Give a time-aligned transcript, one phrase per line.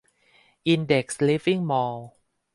[0.67, 2.07] อินเด็กซ์ลิฟวิ่งมอลล์